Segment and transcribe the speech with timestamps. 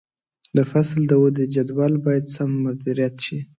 [0.55, 3.37] د فصل د ودې جدول باید سم مدیریت شي.